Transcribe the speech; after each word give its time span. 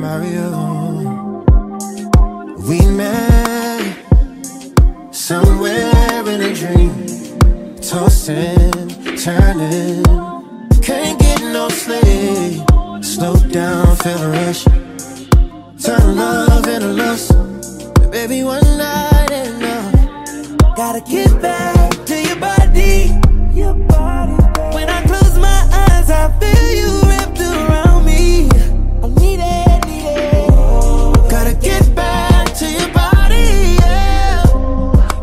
Mario, 0.00 1.44
we 2.68 2.80
met 2.86 3.96
somewhere 5.10 6.28
in 6.28 6.40
a 6.40 6.54
dream, 6.54 7.06
tossing, 7.76 8.72
turning, 9.16 10.02
can't 10.82 11.18
get 11.20 11.40
no 11.42 11.68
sleep. 11.68 12.62
Slow 13.04 13.36
down, 13.50 13.96
feel 13.96 14.18
the 14.18 14.28
rush, 14.38 14.64
turn 15.84 16.16
love 16.16 16.66
into 16.66 16.88
lust. 16.88 17.32
Baby, 18.10 18.42
one 18.42 18.62
night. 18.78 18.97
Gotta 20.90 21.02
get 21.02 21.42
back 21.42 22.06
to 22.06 22.14
your 22.18 22.36
body, 22.36 23.12
your 23.52 23.74
body. 23.74 24.32
When 24.74 24.88
I 24.88 25.04
close 25.06 25.36
my 25.38 25.60
eyes, 25.70 26.08
I 26.08 26.32
feel 26.40 26.66
you 26.80 27.02
wrapped 27.02 27.38
around 27.38 28.06
me. 28.06 28.48
I 29.02 29.08
need 29.20 29.38
it, 29.38 29.84
need 29.86 30.06
it. 30.06 31.30
Gotta 31.30 31.52
get 31.60 31.94
back 31.94 32.54
to 32.54 32.70
your 32.72 32.88
body, 32.94 33.76
yeah. 33.82 34.42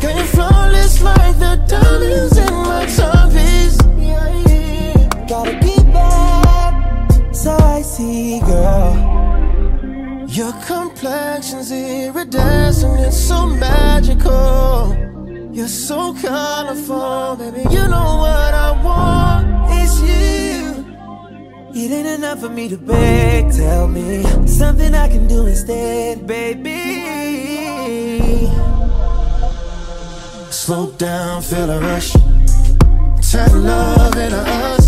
Girl, 0.00 0.16
you're 0.16 0.26
flawless 0.34 1.00
like 1.00 1.38
the 1.38 1.54
diamonds 1.68 2.36
in 2.38 2.52
my 2.52 2.84
timepiece. 2.96 3.78
Yeah, 3.96 4.34
yeah. 4.48 5.26
Gotta 5.28 5.54
get 5.60 5.84
back, 5.92 7.32
so 7.32 7.52
I 7.52 7.82
see, 7.82 8.40
girl. 8.40 10.26
Your 10.26 10.52
complexion's 10.66 11.70
iridescent, 11.70 12.98
it's 12.98 13.16
so 13.16 13.46
magical. 13.46 15.11
You're 15.52 15.68
so 15.68 16.14
colorful, 16.14 17.36
baby. 17.36 17.60
You 17.74 17.86
know 17.86 18.16
what 18.24 18.54
I 18.54 18.70
want. 18.82 19.46
It's 19.80 20.00
you. 20.00 20.82
It 21.74 21.90
ain't 21.92 22.06
enough 22.06 22.40
for 22.40 22.48
me 22.48 22.70
to 22.70 22.78
beg. 22.78 23.52
Tell 23.52 23.86
me 23.86 24.22
something 24.46 24.94
I 24.94 25.08
can 25.08 25.28
do 25.28 25.46
instead, 25.46 26.26
baby. 26.26 27.02
Slow 30.50 30.90
down, 30.92 31.42
feel 31.42 31.70
a 31.70 31.80
rush. 31.80 32.12
Turn 33.30 33.64
love 33.64 34.16
into 34.16 34.38
us. 34.38 34.81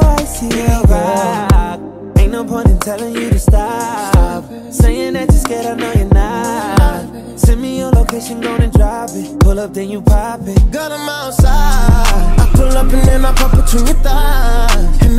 I 0.00 0.24
see 0.24 0.48
you 0.48 0.82
rock. 0.84 1.80
Ain't 2.18 2.32
no 2.32 2.44
point 2.44 2.68
in 2.68 2.78
telling 2.78 3.14
you 3.14 3.30
to 3.30 3.38
stop. 3.38 4.44
Saying 4.70 5.14
that 5.14 5.30
you're 5.30 5.40
scared, 5.40 5.66
I 5.66 5.74
know 5.74 5.92
you're 5.92 6.14
not. 6.14 7.38
Send 7.38 7.60
me 7.62 7.78
your 7.78 7.90
location, 7.90 8.40
go 8.40 8.54
and 8.56 8.72
drop 8.72 9.10
it. 9.12 9.38
Pull 9.40 9.58
up, 9.58 9.74
then 9.74 9.90
you 9.90 10.02
pop 10.02 10.40
it. 10.44 10.70
Girl, 10.70 10.92
I'm 10.92 11.08
outside. 11.08 12.38
I 12.38 12.50
pull 12.54 12.68
up 12.68 12.92
and 12.92 13.02
then 13.08 13.24
I 13.24 13.32
pop 13.34 13.50
between 13.50 13.86
your 13.86 13.96
thighs. 13.96 15.02
And 15.02 15.18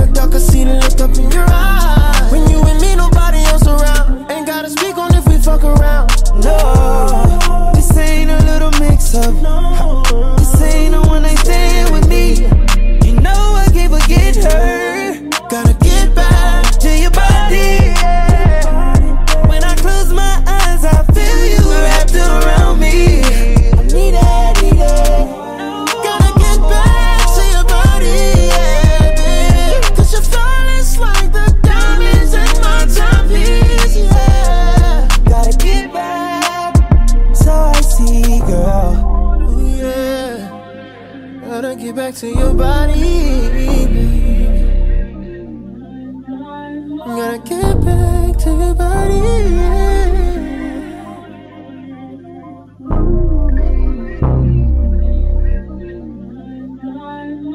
Gotta 41.62 41.76
get 41.76 41.96
back 41.96 42.16
to 42.16 42.28
your 42.28 42.56
body. 42.56 42.94
Gotta 47.06 47.38
get 47.38 47.86
back 47.86 48.38
to 48.40 48.50
your 48.50 48.74
body. 48.74 49.22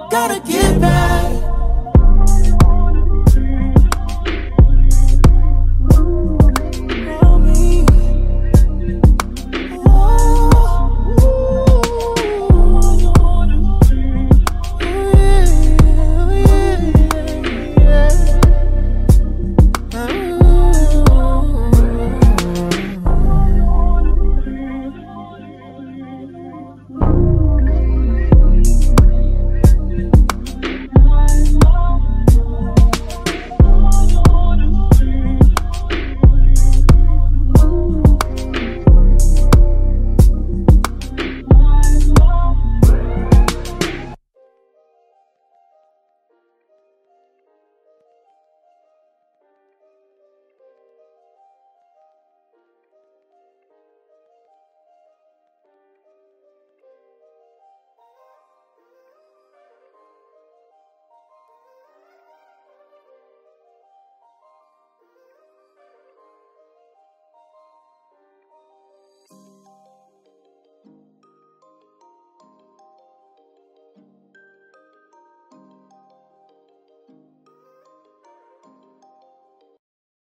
gotta 0.09 0.41
get 0.47 0.81
back. 0.81 1.06